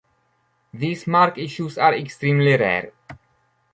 [0.73, 2.91] These mark issues are extremely rare.